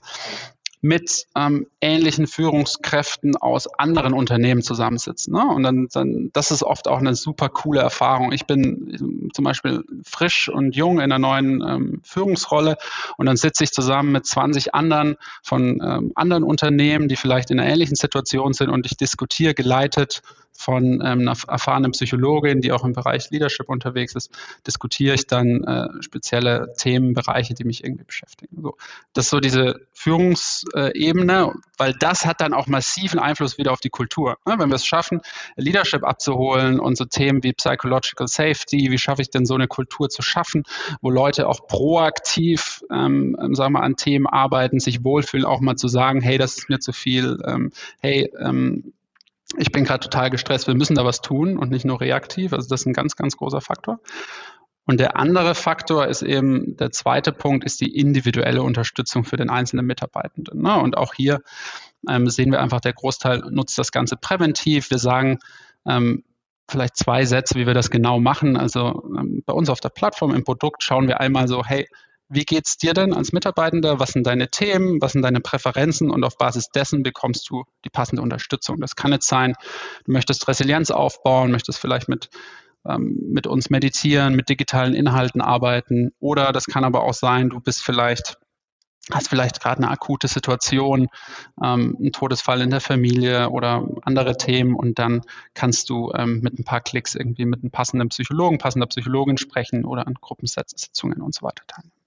[0.84, 5.32] mit ähm, ähnlichen Führungskräften aus anderen Unternehmen zusammensitzen.
[5.32, 5.42] Ne?
[5.42, 8.32] Und dann, dann, das ist oft auch eine super coole Erfahrung.
[8.32, 12.76] Ich bin zum Beispiel frisch und jung in einer neuen ähm, Führungsrolle
[13.16, 17.58] und dann sitze ich zusammen mit 20 anderen von ähm, anderen Unternehmen, die vielleicht in
[17.58, 20.20] einer ähnlichen Situation sind und ich diskutiere geleitet
[20.56, 24.30] von ähm, einer erfahrenen Psychologin, die auch im Bereich Leadership unterwegs ist,
[24.66, 28.62] diskutiere ich dann äh, spezielle Themenbereiche, die mich irgendwie beschäftigen.
[28.62, 28.76] So,
[29.12, 33.90] das ist so diese Führungsebene, weil das hat dann auch massiven Einfluss wieder auf die
[33.90, 34.38] Kultur.
[34.46, 34.54] Ne?
[34.58, 35.20] Wenn wir es schaffen,
[35.56, 40.08] Leadership abzuholen und so Themen wie Psychological Safety, wie schaffe ich denn so eine Kultur
[40.08, 40.62] zu schaffen,
[41.00, 45.88] wo Leute auch proaktiv, ähm, sagen wir, an Themen arbeiten, sich wohlfühlen, auch mal zu
[45.88, 48.92] sagen, hey, das ist mir zu viel, ähm, hey, ähm,
[49.56, 52.52] ich bin gerade total gestresst, wir müssen da was tun und nicht nur reaktiv.
[52.52, 54.00] Also das ist ein ganz, ganz großer Faktor.
[54.86, 59.48] Und der andere Faktor ist eben, der zweite Punkt ist die individuelle Unterstützung für den
[59.48, 60.62] einzelnen Mitarbeitenden.
[60.62, 60.78] Ne?
[60.78, 61.40] Und auch hier
[62.08, 64.90] ähm, sehen wir einfach, der Großteil nutzt das Ganze präventiv.
[64.90, 65.38] Wir sagen,
[65.86, 66.22] ähm,
[66.68, 68.56] vielleicht zwei Sätze, wie wir das genau machen.
[68.56, 71.88] Also ähm, bei uns auf der Plattform im Produkt schauen wir einmal so, hey,
[72.28, 74.00] wie geht es dir denn als Mitarbeitender?
[74.00, 75.00] Was sind deine Themen?
[75.00, 76.10] Was sind deine Präferenzen?
[76.10, 78.80] Und auf Basis dessen bekommst du die passende Unterstützung.
[78.80, 79.54] Das kann jetzt sein,
[80.04, 82.30] du möchtest Resilienz aufbauen, möchtest vielleicht mit,
[82.86, 86.12] ähm, mit uns meditieren, mit digitalen Inhalten arbeiten.
[86.18, 88.38] Oder das kann aber auch sein, du bist vielleicht
[89.12, 91.08] hast vielleicht gerade eine akute Situation,
[91.62, 96.58] ähm, einen Todesfall in der Familie oder andere Themen und dann kannst du ähm, mit
[96.58, 101.34] ein paar Klicks irgendwie mit einem passenden Psychologen, passender Psychologin sprechen oder an Gruppensitzungen und
[101.34, 102.03] so weiter teilnehmen.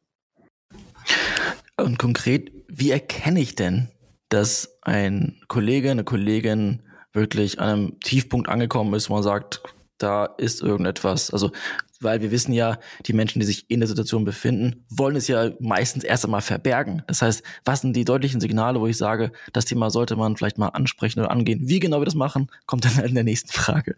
[1.78, 3.90] Und konkret, wie erkenne ich denn,
[4.30, 9.62] dass ein Kollege, eine Kollegin wirklich an einem Tiefpunkt angekommen ist, wo man sagt,
[9.98, 11.32] da ist irgendetwas.
[11.32, 11.52] Also,
[12.00, 15.52] weil wir wissen ja, die Menschen, die sich in der Situation befinden, wollen es ja
[15.60, 17.04] meistens erst einmal verbergen.
[17.08, 20.60] Das heißt, was sind die deutlichen Signale, wo ich sage, das Thema sollte man vielleicht
[20.60, 21.62] mal ansprechen oder angehen?
[21.64, 23.96] Wie genau wir das machen, kommt dann in der nächsten Frage.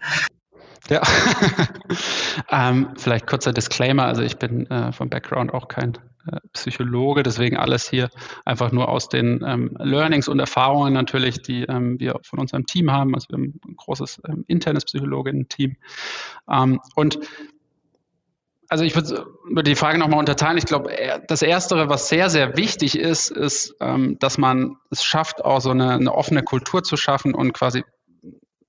[0.89, 1.01] Ja,
[2.49, 4.05] ähm, vielleicht kurzer Disclaimer.
[4.05, 5.97] Also ich bin äh, vom Background auch kein
[6.53, 8.09] Psychologe, deswegen alles hier
[8.45, 12.91] einfach nur aus den ähm, Learnings und Erfahrungen natürlich, die ähm, wir von unserem Team
[12.91, 13.15] haben.
[13.15, 15.77] Also wir haben ein großes ähm, internes Psychologinnen-Team.
[16.51, 17.19] Ähm, und
[18.69, 20.57] also ich würde die Frage nochmal unterteilen.
[20.57, 20.95] Ich glaube,
[21.27, 25.71] das Erstere, was sehr, sehr wichtig ist, ist, ähm, dass man es schafft, auch so
[25.71, 27.83] eine, eine offene Kultur zu schaffen und quasi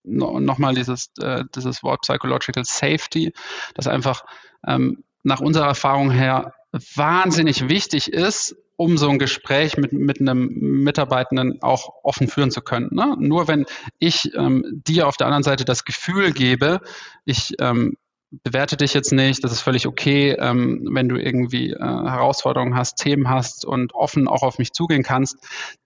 [0.02, 3.32] nochmal dieses, äh, dieses Wort Psychological Safety,
[3.74, 4.24] das einfach
[4.66, 10.48] ähm, nach unserer Erfahrung her wahnsinnig wichtig ist, um so ein Gespräch mit, mit einem
[10.48, 12.88] Mitarbeitenden auch offen führen zu können.
[12.92, 13.16] Ne?
[13.18, 13.66] Nur wenn
[13.98, 16.80] ich ähm, dir auf der anderen Seite das Gefühl gebe,
[17.24, 17.96] ich ähm,
[18.30, 22.96] bewerte dich jetzt nicht, das ist völlig okay, ähm, wenn du irgendwie äh, Herausforderungen hast,
[22.96, 25.37] Themen hast und offen auch auf mich zugehen kannst,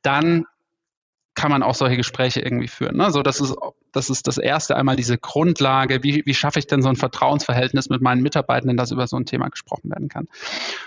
[0.03, 0.45] dann
[1.35, 2.97] kann man auch solche Gespräche irgendwie führen.
[2.97, 3.11] Ne?
[3.11, 3.57] So, das ist,
[3.93, 6.03] das ist das erste einmal diese Grundlage.
[6.03, 9.27] Wie, wie schaffe ich denn so ein Vertrauensverhältnis mit meinen Mitarbeitenden, dass über so ein
[9.27, 10.29] Thema gesprochen werden kann?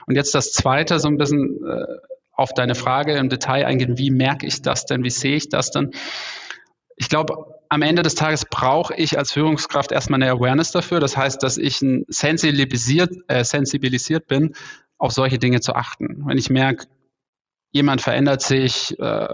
[0.05, 1.86] Und jetzt das zweite, so ein bisschen äh,
[2.31, 3.97] auf deine Frage im Detail eingehen.
[3.97, 5.03] Wie merke ich das denn?
[5.03, 5.91] Wie sehe ich das denn?
[6.95, 10.99] Ich glaube, am Ende des Tages brauche ich als Führungskraft erstmal eine Awareness dafür.
[10.99, 14.53] Das heißt, dass ich sensibilisiert, äh, sensibilisiert bin,
[14.97, 16.23] auf solche Dinge zu achten.
[16.25, 16.86] Wenn ich merke,
[17.71, 19.27] jemand verändert sich, äh,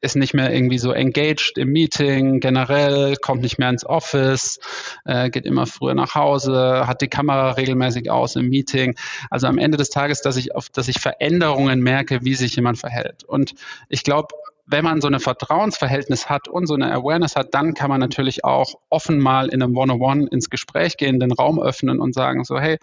[0.00, 4.60] ist nicht mehr irgendwie so engaged im Meeting generell, kommt nicht mehr ins Office,
[5.04, 8.94] äh, geht immer früher nach Hause, hat die Kamera regelmäßig aus im Meeting.
[9.30, 12.78] Also am Ende des Tages, dass ich auf, dass ich Veränderungen merke, wie sich jemand
[12.78, 13.24] verhält.
[13.24, 13.54] Und
[13.88, 14.28] ich glaube,
[14.70, 18.44] wenn man so ein Vertrauensverhältnis hat und so eine Awareness hat, dann kann man natürlich
[18.44, 22.60] auch offen mal in einem One-on-One ins Gespräch gehen, den Raum öffnen und sagen so,
[22.60, 22.78] hey,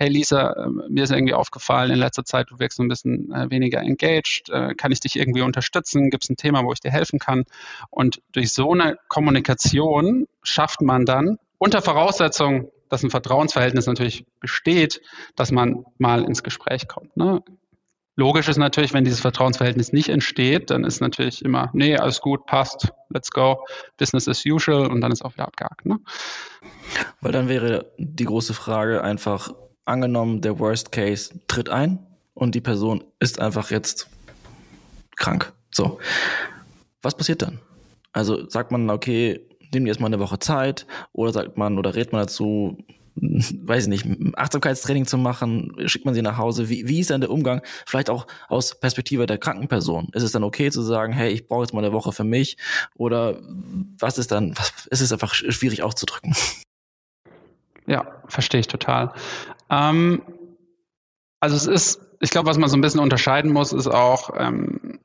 [0.00, 3.50] hey Lisa, ähm, mir ist irgendwie aufgefallen, in letzter Zeit du wirkst ein bisschen äh,
[3.50, 6.90] weniger engaged, äh, kann ich dich irgendwie unterstützen, gibt es ein Thema, wo ich dir
[6.90, 7.44] helfen kann?
[7.90, 15.02] Und durch so eine Kommunikation schafft man dann unter Voraussetzung, dass ein Vertrauensverhältnis natürlich besteht,
[15.36, 17.14] dass man mal ins Gespräch kommt.
[17.18, 17.42] Ne?
[18.16, 22.46] Logisch ist natürlich, wenn dieses Vertrauensverhältnis nicht entsteht, dann ist natürlich immer, nee, alles gut,
[22.46, 23.66] passt, let's go,
[23.98, 25.84] Business as usual und dann ist auch wieder abgehakt.
[25.84, 25.98] Ne?
[27.20, 29.52] Weil dann wäre die große Frage einfach,
[29.90, 31.98] angenommen, der Worst Case tritt ein
[32.34, 34.08] und die Person ist einfach jetzt
[35.16, 35.52] krank.
[35.70, 35.98] So.
[37.02, 37.60] Was passiert dann?
[38.12, 42.12] Also sagt man, okay, nimm dir erstmal eine Woche Zeit oder sagt man oder rät
[42.12, 42.78] man dazu,
[43.14, 46.68] weiß ich nicht, Achtsamkeitstraining zu machen, schickt man sie nach Hause.
[46.68, 50.08] Wie, wie ist dann der Umgang, vielleicht auch aus Perspektive der Krankenperson?
[50.12, 52.56] Ist es dann okay zu sagen, hey, ich brauche jetzt mal eine Woche für mich?
[52.96, 53.40] Oder
[53.98, 56.34] was ist dann, was, ist es einfach schwierig auszudrücken?
[57.86, 59.12] Ja, verstehe ich total.
[59.70, 60.22] Ähm,
[61.40, 65.00] also es ist, ich glaube, was man so ein bisschen unterscheiden muss, ist auch, ähm,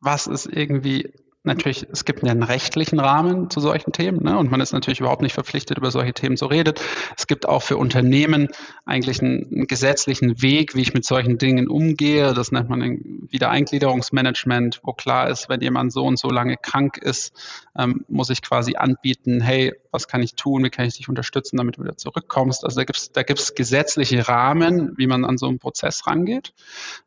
[0.00, 4.36] was ist irgendwie natürlich, es gibt einen rechtlichen Rahmen zu solchen Themen ne?
[4.36, 6.74] und man ist natürlich überhaupt nicht verpflichtet, über solche Themen zu reden.
[7.16, 8.48] Es gibt auch für Unternehmen
[8.84, 12.34] eigentlich einen, einen gesetzlichen Weg, wie ich mit solchen Dingen umgehe.
[12.34, 12.98] Das nennt man
[13.30, 17.32] Wiedereingliederungsmanagement, wo klar ist, wenn jemand so und so lange krank ist,
[17.78, 21.56] ähm, muss ich quasi anbieten, hey, was kann ich tun, wie kann ich dich unterstützen,
[21.56, 22.64] damit du wieder zurückkommst.
[22.64, 26.52] Also da gibt es da gibt's gesetzliche Rahmen, wie man an so einen Prozess rangeht.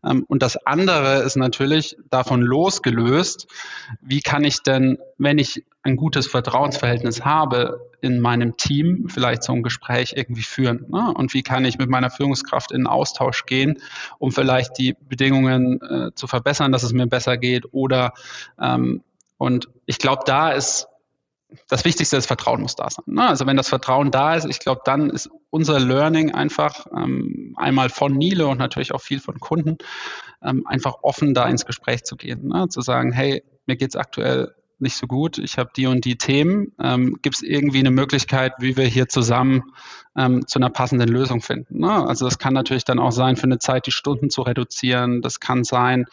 [0.03, 3.47] Ähm, und das andere ist natürlich davon losgelöst,
[4.01, 9.53] wie kann ich denn, wenn ich ein gutes Vertrauensverhältnis habe, in meinem Team vielleicht so
[9.53, 10.85] ein Gespräch irgendwie führen?
[10.89, 11.13] Ne?
[11.15, 13.79] Und wie kann ich mit meiner Führungskraft in Austausch gehen,
[14.17, 17.73] um vielleicht die Bedingungen äh, zu verbessern, dass es mir besser geht?
[17.73, 18.13] Oder
[18.61, 19.03] ähm,
[19.37, 20.87] und ich glaube, da ist
[21.69, 23.05] das Wichtigste, das Vertrauen muss da sein.
[23.07, 23.27] Ne?
[23.27, 27.89] Also wenn das Vertrauen da ist, ich glaube, dann ist unser Learning einfach ähm, einmal
[27.89, 29.77] von Nile und natürlich auch viel von Kunden,
[30.41, 32.47] ähm, einfach offen da ins Gespräch zu gehen.
[32.47, 32.67] Ne?
[32.69, 36.73] Zu sagen, hey, mir geht's aktuell nicht so gut, ich habe die und die Themen.
[36.79, 39.63] Ähm, Gibt es irgendwie eine Möglichkeit, wie wir hier zusammen
[40.15, 41.79] ähm, zu einer passenden Lösung finden?
[41.79, 41.91] Ne?
[42.07, 45.21] Also das kann natürlich dann auch sein, für eine Zeit die Stunden zu reduzieren.
[45.21, 46.05] Das kann sein,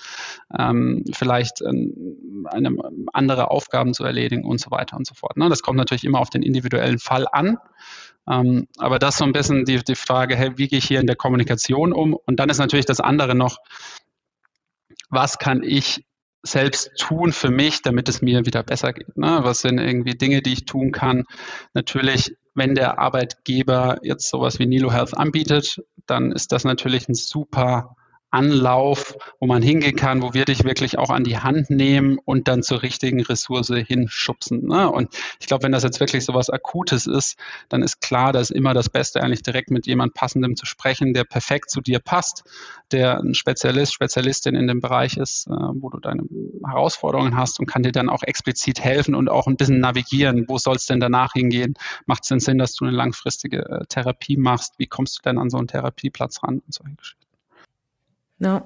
[0.59, 2.75] ähm, vielleicht ähm, eine,
[3.13, 5.37] andere Aufgaben zu erledigen und so weiter und so fort.
[5.37, 5.49] Ne?
[5.49, 7.59] Das kommt natürlich immer auf den individuellen Fall an.
[8.29, 11.01] Ähm, aber das ist so ein bisschen die, die Frage, hey, wie gehe ich hier
[11.01, 12.15] in der Kommunikation um?
[12.15, 13.59] Und dann ist natürlich das andere noch,
[15.11, 16.05] was kann ich
[16.43, 19.17] selbst tun für mich, damit es mir wieder besser geht?
[19.17, 19.41] Ne?
[19.43, 21.25] Was sind irgendwie Dinge, die ich tun kann?
[21.75, 27.15] Natürlich, wenn der Arbeitgeber jetzt sowas wie Nilo Health anbietet, dann ist das natürlich ein
[27.15, 27.97] super
[28.31, 32.47] Anlauf, wo man hingehen kann, wo wir dich wirklich auch an die Hand nehmen und
[32.49, 34.67] dann zur richtigen Ressource hinschubsen.
[34.67, 34.91] Ne?
[34.91, 37.37] Und ich glaube, wenn das jetzt wirklich so was Akutes ist,
[37.69, 41.25] dann ist klar, dass immer das Beste eigentlich direkt mit jemand Passendem zu sprechen, der
[41.25, 42.45] perfekt zu dir passt,
[42.93, 46.23] der ein Spezialist, Spezialistin in dem Bereich ist, äh, wo du deine
[46.65, 50.45] Herausforderungen hast und kann dir dann auch explizit helfen und auch ein bisschen navigieren.
[50.49, 51.75] Wo soll es denn danach hingehen?
[52.07, 54.75] Macht es denn Sinn, dass du eine langfristige äh, Therapie machst?
[54.79, 57.30] Wie kommst du denn an so einen Therapieplatz ran und solche Geschichten?
[58.41, 58.65] Ja.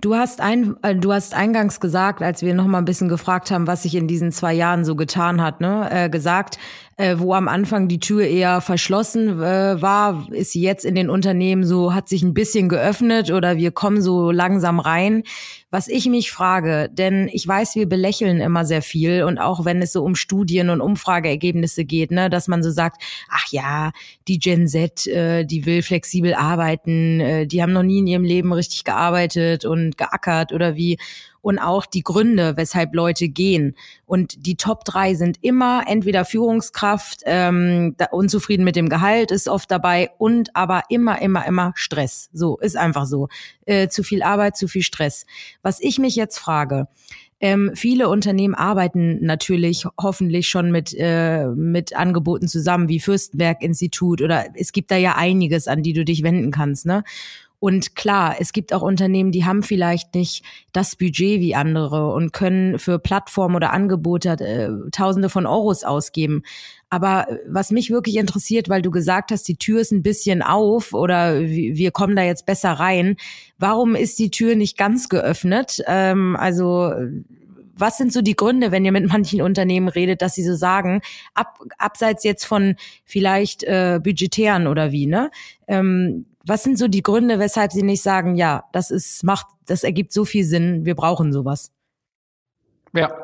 [0.00, 3.50] Du hast ein, äh, du hast eingangs gesagt, als wir noch mal ein bisschen gefragt
[3.50, 6.58] haben, was sich in diesen zwei Jahren so getan hat, ne, äh, gesagt,
[7.00, 11.08] äh, wo am Anfang die Tür eher verschlossen äh, war, ist sie jetzt in den
[11.08, 15.22] Unternehmen so, hat sich ein bisschen geöffnet oder wir kommen so langsam rein.
[15.70, 19.80] Was ich mich frage, denn ich weiß, wir belächeln immer sehr viel und auch wenn
[19.80, 23.92] es so um Studien und Umfrageergebnisse geht, ne, dass man so sagt, ach ja,
[24.28, 28.24] die Gen Z, äh, die will flexibel arbeiten, äh, die haben noch nie in ihrem
[28.24, 30.98] Leben richtig gearbeitet und geackert oder wie
[31.42, 33.74] und auch die Gründe, weshalb Leute gehen.
[34.06, 39.70] Und die Top drei sind immer entweder Führungskraft, ähm, unzufrieden mit dem Gehalt ist oft
[39.70, 42.28] dabei und aber immer, immer, immer Stress.
[42.32, 43.28] So, ist einfach so.
[43.66, 45.26] Äh, zu viel Arbeit, zu viel Stress.
[45.62, 46.88] Was ich mich jetzt frage,
[47.42, 54.20] ähm, viele Unternehmen arbeiten natürlich hoffentlich schon mit, äh, mit Angeboten zusammen, wie Fürstenberg Institut
[54.20, 56.84] oder es gibt da ja einiges, an die du dich wenden kannst.
[56.84, 57.02] Ne?
[57.60, 62.32] Und klar, es gibt auch Unternehmen, die haben vielleicht nicht das Budget wie andere und
[62.32, 66.42] können für Plattformen oder Angebote äh, Tausende von Euros ausgeben.
[66.88, 70.94] Aber was mich wirklich interessiert, weil du gesagt hast, die Tür ist ein bisschen auf
[70.94, 73.16] oder wir kommen da jetzt besser rein.
[73.58, 75.82] Warum ist die Tür nicht ganz geöffnet?
[75.86, 76.92] Ähm, also
[77.76, 81.00] was sind so die Gründe, wenn ihr mit manchen Unternehmen redet, dass sie so sagen,
[81.34, 85.30] ab, abseits jetzt von vielleicht äh, budgetären oder wie, ne?
[85.66, 89.84] Ähm, was sind so die Gründe, weshalb Sie nicht sagen, ja, das ist, macht, das
[89.84, 91.72] ergibt so viel Sinn, wir brauchen sowas?
[92.92, 93.22] Ja.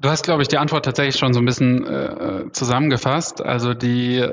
[0.00, 3.42] Du hast, glaube ich, die Antwort tatsächlich schon so ein bisschen äh, zusammengefasst.
[3.42, 4.24] Also die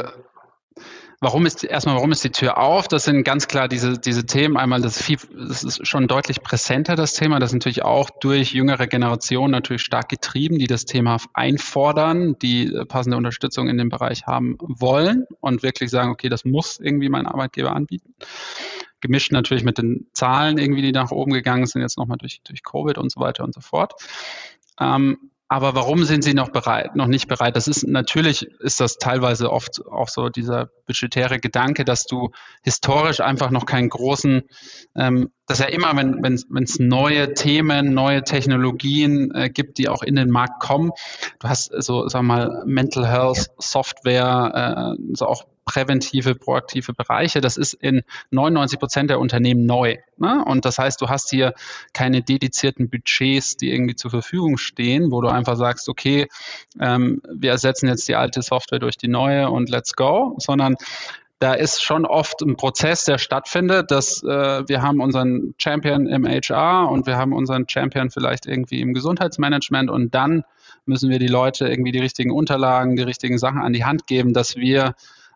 [1.25, 2.87] Warum ist erstmal, warum ist die Tür auf?
[2.87, 4.57] Das sind ganz klar diese, diese Themen.
[4.57, 7.39] Einmal das, viel, das ist schon deutlich präsenter, das Thema.
[7.39, 12.71] Das ist natürlich auch durch jüngere Generationen natürlich stark getrieben, die das Thema einfordern, die
[12.71, 17.09] äh, passende Unterstützung in dem Bereich haben wollen und wirklich sagen, okay, das muss irgendwie
[17.09, 18.13] mein Arbeitgeber anbieten.
[19.01, 22.61] Gemischt natürlich mit den Zahlen irgendwie, die nach oben gegangen sind, jetzt nochmal durch, durch
[22.61, 23.93] Covid und so weiter und so fort.
[24.79, 27.55] Ähm, aber warum sind sie noch bereit, noch nicht bereit?
[27.55, 32.31] Das ist natürlich ist das teilweise oft auch so dieser budgetäre Gedanke, dass du
[32.63, 34.43] historisch einfach noch keinen großen,
[34.95, 40.01] ähm, dass ja immer, wenn wenn es neue Themen, neue Technologien äh, gibt, die auch
[40.01, 40.91] in den Markt kommen,
[41.39, 47.41] du hast so, sag mal, Mental Health Software, äh, so auch präventive, proaktive Bereiche.
[47.41, 49.97] Das ist in 99 Prozent der Unternehmen neu.
[50.17, 50.43] Ne?
[50.45, 51.53] Und das heißt, du hast hier
[51.93, 56.27] keine dedizierten Budgets, die irgendwie zur Verfügung stehen, wo du einfach sagst, okay,
[56.79, 60.75] ähm, wir ersetzen jetzt die alte Software durch die neue und let's go, sondern
[61.39, 66.25] da ist schon oft ein Prozess, der stattfindet, dass äh, wir haben unseren Champion im
[66.25, 70.43] HR und wir haben unseren Champion vielleicht irgendwie im Gesundheitsmanagement und dann
[70.85, 74.33] müssen wir die Leute irgendwie die richtigen Unterlagen, die richtigen Sachen an die Hand geben,
[74.33, 74.95] dass wir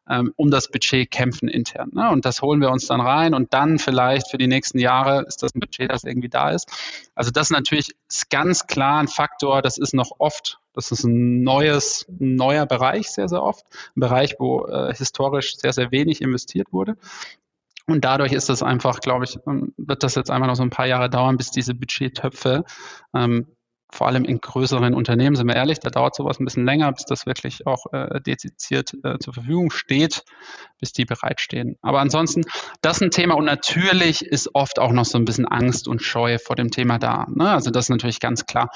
[0.09, 1.91] ähm, um das Budget kämpfen intern.
[1.93, 2.09] Ne?
[2.09, 5.43] Und das holen wir uns dann rein und dann vielleicht für die nächsten Jahre ist
[5.43, 6.69] das ein Budget, das irgendwie da ist.
[7.15, 7.95] Also das ist natürlich
[8.29, 13.09] ganz klar ein Faktor, das ist noch oft, das ist ein neues, ein neuer Bereich
[13.09, 16.97] sehr, sehr oft, ein Bereich, wo äh, historisch sehr, sehr wenig investiert wurde.
[17.85, 20.69] Und dadurch ist das einfach, glaube ich, ähm, wird das jetzt einfach noch so ein
[20.69, 22.63] paar Jahre dauern, bis diese Budgettöpfe
[23.15, 23.47] ähm,
[23.91, 27.05] vor allem in größeren Unternehmen, sind wir ehrlich, da dauert sowas ein bisschen länger, bis
[27.05, 30.23] das wirklich auch äh, dezidiert äh, zur Verfügung steht,
[30.79, 31.77] bis die bereitstehen.
[31.81, 32.43] Aber ansonsten,
[32.81, 36.03] das ist ein Thema und natürlich ist oft auch noch so ein bisschen Angst und
[36.03, 37.27] Scheu vor dem Thema da.
[37.33, 37.49] Ne?
[37.49, 38.69] Also das ist natürlich ganz klar.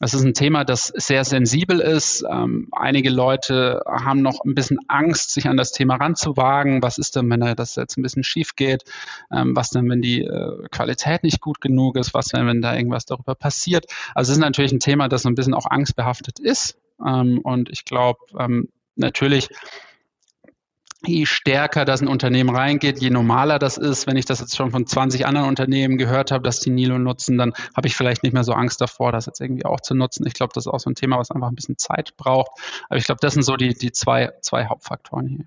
[0.00, 2.24] Das ist ein Thema, das sehr sensibel ist.
[2.28, 6.82] Ähm, einige Leute haben noch ein bisschen Angst, sich an das Thema ranzuwagen.
[6.82, 8.82] Was ist denn, wenn das jetzt ein bisschen schief geht?
[9.32, 12.14] Ähm, was denn, wenn die äh, Qualität nicht gut genug ist?
[12.14, 13.86] Was denn, wenn da irgendwas darüber passiert?
[14.14, 16.78] Also es ist natürlich ein Thema, das so ein bisschen auch angstbehaftet ist.
[17.04, 19.48] Ähm, und ich glaube, ähm, natürlich,
[21.04, 24.70] je stärker das ein Unternehmen reingeht, je normaler das ist, wenn ich das jetzt schon
[24.70, 28.32] von 20 anderen Unternehmen gehört habe, dass die Nilo nutzen, dann habe ich vielleicht nicht
[28.32, 30.26] mehr so Angst davor, das jetzt irgendwie auch zu nutzen.
[30.26, 32.50] Ich glaube, das ist auch so ein Thema, was einfach ein bisschen Zeit braucht.
[32.88, 35.46] Aber ich glaube, das sind so die, die zwei, zwei Hauptfaktoren hier.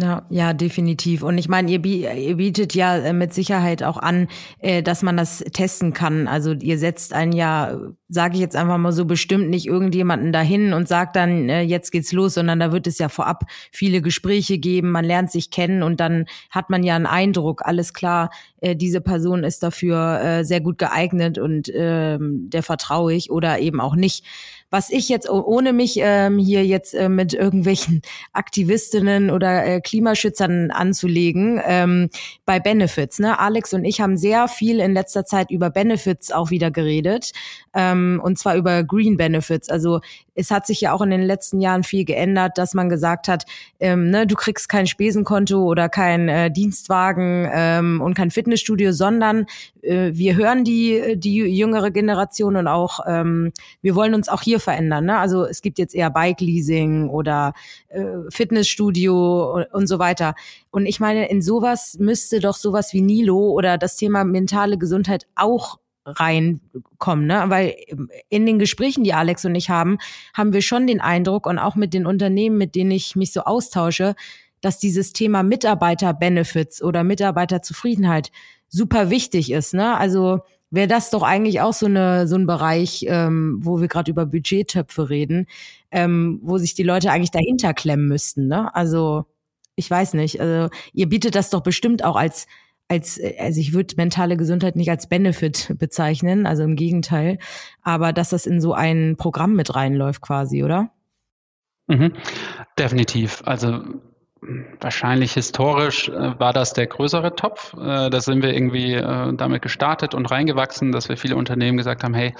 [0.00, 1.22] Ja, ja, definitiv.
[1.22, 4.28] Und ich meine, ihr, ihr, bietet ja äh, mit Sicherheit auch an,
[4.60, 6.26] äh, dass man das testen kann.
[6.26, 10.72] Also ihr setzt ein ja, sage ich jetzt einfach mal so, bestimmt nicht irgendjemanden dahin
[10.72, 14.56] und sagt dann, äh, jetzt geht's los, sondern da wird es ja vorab viele Gespräche
[14.56, 18.30] geben, man lernt sich kennen und dann hat man ja einen Eindruck, alles klar,
[18.62, 23.96] diese Person ist dafür sehr gut geeignet und ähm, der vertraue ich oder eben auch
[23.96, 24.26] nicht.
[24.70, 28.02] Was ich jetzt, ohne mich ähm, hier jetzt äh, mit irgendwelchen
[28.32, 32.08] Aktivistinnen oder äh, Klimaschützern anzulegen, ähm,
[32.46, 33.18] bei Benefits.
[33.18, 33.38] Ne?
[33.38, 37.32] Alex und ich haben sehr viel in letzter Zeit über Benefits auch wieder geredet.
[37.74, 39.68] Ähm, und zwar über Green Benefits.
[39.68, 40.00] Also
[40.34, 43.44] es hat sich ja auch in den letzten Jahren viel geändert, dass man gesagt hat,
[43.78, 49.46] ähm, ne, du kriegst kein Spesenkonto oder kein äh, Dienstwagen ähm, und kein Fitnessstudio, sondern
[49.82, 53.52] äh, wir hören die, die jüngere Generation und auch ähm,
[53.82, 55.06] wir wollen uns auch hier verändern.
[55.06, 55.18] Ne?
[55.18, 57.52] Also es gibt jetzt eher Bike-Leasing oder
[57.88, 60.34] äh, Fitnessstudio und, und so weiter.
[60.70, 65.26] Und ich meine, in sowas müsste doch sowas wie Nilo oder das Thema mentale Gesundheit
[65.34, 67.44] auch reinkommen, ne?
[67.48, 67.76] Weil
[68.28, 69.98] in den Gesprächen, die Alex und ich haben,
[70.34, 73.42] haben wir schon den Eindruck und auch mit den Unternehmen, mit denen ich mich so
[73.42, 74.14] austausche,
[74.60, 78.30] dass dieses Thema Mitarbeiter-Benefits oder Mitarbeiterzufriedenheit
[78.68, 79.96] super wichtig ist, ne?
[79.96, 80.40] Also
[80.70, 84.26] wäre das doch eigentlich auch so eine so ein Bereich, ähm, wo wir gerade über
[84.26, 85.46] Budgettöpfe reden,
[85.90, 88.74] ähm, wo sich die Leute eigentlich dahinter klemmen müssten, ne?
[88.74, 89.26] Also
[89.76, 92.46] ich weiß nicht, also ihr bietet das doch bestimmt auch als
[92.88, 97.38] als, also ich würde mentale Gesundheit nicht als Benefit bezeichnen, also im Gegenteil,
[97.82, 100.90] aber dass das in so ein Programm mit reinläuft quasi, oder?
[101.86, 102.14] Mhm.
[102.78, 103.42] Definitiv.
[103.44, 103.80] Also
[104.80, 107.74] wahrscheinlich historisch äh, war das der größere Topf.
[107.74, 112.04] Äh, da sind wir irgendwie äh, damit gestartet und reingewachsen, dass wir viele Unternehmen gesagt
[112.04, 112.34] haben, hey,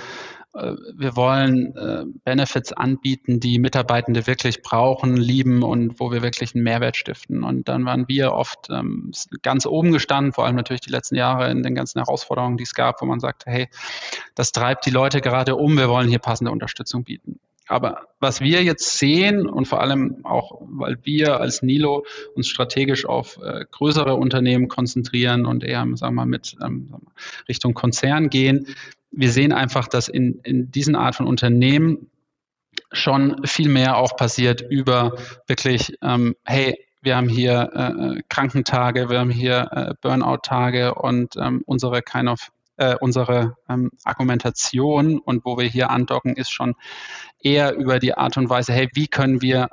[0.55, 6.55] äh, wir wollen äh, Benefits anbieten, die Mitarbeitende wirklich brauchen, lieben und wo wir wirklich
[6.55, 7.45] einen Mehrwert stiften.
[7.45, 11.51] Und dann waren wir oft ähm, ganz oben gestanden, vor allem natürlich die letzten Jahre
[11.51, 13.69] in den ganzen Herausforderungen, die es gab, wo man sagte, hey,
[14.35, 17.39] das treibt die Leute gerade um, wir wollen hier passende Unterstützung bieten.
[17.70, 22.04] Aber was wir jetzt sehen und vor allem auch, weil wir als Nilo
[22.35, 26.92] uns strategisch auf äh, größere Unternehmen konzentrieren und eher, sagen wir mal, mit ähm,
[27.48, 28.66] Richtung Konzern gehen,
[29.12, 32.11] wir sehen einfach, dass in, in diesen Art von Unternehmen
[32.90, 39.20] schon viel mehr auch passiert über wirklich, ähm, hey, wir haben hier äh, Krankentage, wir
[39.20, 42.50] haben hier äh, Burnout-Tage und ähm, unsere kind of
[42.81, 46.75] äh, unsere ähm, Argumentation und wo wir hier andocken, ist schon
[47.38, 49.69] eher über die Art und Weise, hey, wie können wir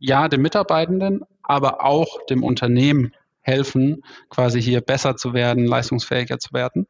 [0.00, 6.52] ja dem Mitarbeitenden, aber auch dem Unternehmen helfen, quasi hier besser zu werden, leistungsfähiger zu
[6.52, 6.86] werden.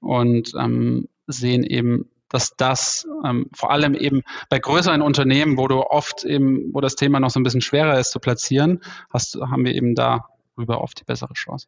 [0.00, 5.80] Und ähm, sehen eben, dass das ähm, vor allem eben bei größeren Unternehmen, wo du
[5.80, 8.80] oft eben, wo das Thema noch so ein bisschen schwerer ist zu platzieren,
[9.12, 11.66] hast, haben wir eben darüber oft die bessere Chance.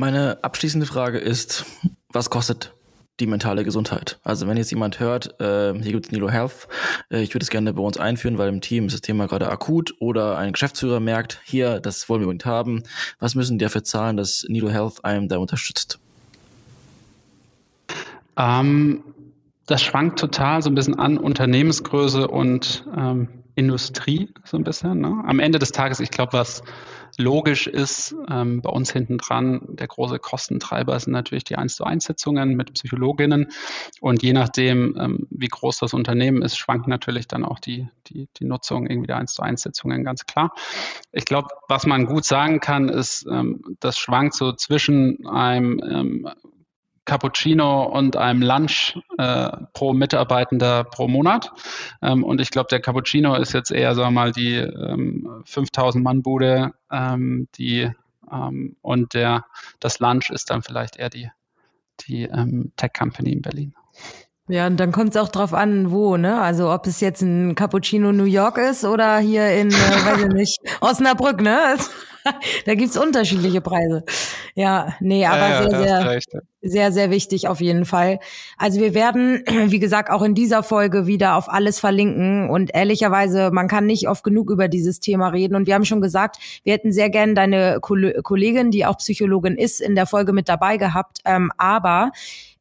[0.00, 1.66] Meine abschließende Frage ist,
[2.08, 2.72] was kostet
[3.20, 4.18] die mentale Gesundheit.
[4.24, 6.68] Also wenn jetzt jemand hört, äh, hier gibt es Nilo Health,
[7.10, 9.50] äh, ich würde es gerne bei uns einführen, weil im Team ist das Thema gerade
[9.50, 12.82] akut oder ein Geschäftsführer merkt, hier, das wollen wir unbedingt haben.
[13.18, 15.98] Was müssen die dafür zahlen, dass Nilo Health einem da unterstützt?
[18.38, 19.04] Ähm,
[19.66, 23.28] das schwankt total so ein bisschen an Unternehmensgröße und ähm,
[23.60, 25.00] Industrie so ein bisschen.
[25.00, 25.22] Ne?
[25.26, 26.62] Am Ende des Tages, ich glaube, was
[27.18, 31.84] logisch ist, ähm, bei uns hinten dran, der große Kostentreiber sind natürlich die 1 zu
[31.84, 33.48] 1 Sitzungen mit Psychologinnen.
[34.00, 38.28] Und je nachdem, ähm, wie groß das Unternehmen ist, schwankt natürlich dann auch die, die,
[38.38, 40.54] die Nutzung irgendwie der 1 zu 1 Sitzungen ganz klar.
[41.12, 46.28] Ich glaube, was man gut sagen kann, ist, ähm, das schwankt so zwischen einem ähm,
[47.04, 51.50] Cappuccino und einem Lunch äh, pro Mitarbeitender pro Monat.
[52.02, 56.04] Ähm, und ich glaube, der Cappuccino ist jetzt eher, sagen wir mal, die ähm, 5000
[56.04, 57.90] Mann Bude, ähm, die
[58.30, 59.44] ähm, und der
[59.80, 61.30] das Lunch ist dann vielleicht eher die
[62.08, 63.74] die ähm, Tech Company in Berlin.
[64.50, 66.40] Ja, und dann kommt es auch drauf an, wo, ne?
[66.40, 69.72] Also ob es jetzt ein Cappuccino New York ist oder hier in, äh,
[70.04, 71.76] weiß ich nicht, Osnabrück, ne?
[72.66, 74.02] da gibt's unterschiedliche Preise.
[74.56, 78.18] Ja, nee, aber ja, ja, sehr, sehr, sehr, sehr wichtig auf jeden Fall.
[78.58, 83.52] Also wir werden, wie gesagt, auch in dieser Folge wieder auf alles verlinken und ehrlicherweise,
[83.52, 86.72] man kann nicht oft genug über dieses Thema reden und wir haben schon gesagt, wir
[86.72, 91.18] hätten sehr gerne deine Kollegin, die auch Psychologin ist, in der Folge mit dabei gehabt,
[91.24, 92.10] ähm, aber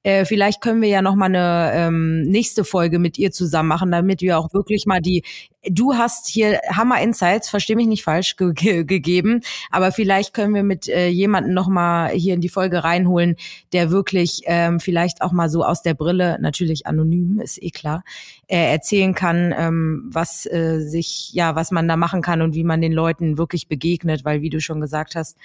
[0.03, 3.91] äh, vielleicht können wir ja noch mal eine ähm, nächste Folge mit ihr zusammen machen,
[3.91, 5.23] damit wir auch wirklich mal die.
[5.69, 10.55] Du hast hier Hammer Insights, verstehe mich nicht falsch, ge ge gegeben, aber vielleicht können
[10.55, 13.35] wir mit äh, jemanden noch mal hier in die Folge reinholen,
[13.73, 18.03] der wirklich ähm, vielleicht auch mal so aus der Brille, natürlich anonym, ist eh klar,
[18.47, 22.63] äh, erzählen kann, ähm, was äh, sich, ja, was man da machen kann und wie
[22.63, 25.35] man den Leuten wirklich begegnet, weil wie du schon gesagt hast,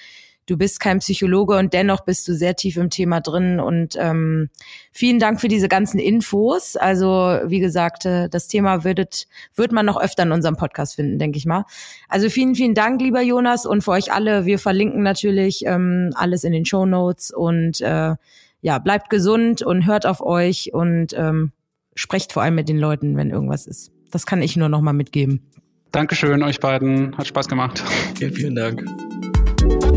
[0.47, 3.61] du bist kein Psychologe und dennoch bist du sehr tief im Thema drin.
[3.61, 4.51] Und ähm,
[4.93, 6.77] vielen Dank für diese ganzen Infos.
[6.77, 7.07] Also
[7.45, 11.39] wie gesagt, äh, das Thema würdet, wird man noch öfter in unserem Podcast finden, denke
[11.39, 11.65] ich mal.
[12.09, 14.45] Also vielen, vielen Dank, lieber Jonas, und für euch alle.
[14.45, 18.15] Wir verlinken natürlich ähm, alles in den Show Notes und äh,
[18.61, 21.53] ja, bleibt gesund und hört auf euch und ähm,
[21.95, 23.93] sprecht vor allem mit den Leuten, wenn irgendwas ist.
[24.11, 25.51] Das kann ich nur noch mal mitgeben.
[25.93, 27.17] Dankeschön euch beiden.
[27.17, 27.83] Hat Spaß gemacht.
[28.17, 29.94] Vielen, vielen Dank.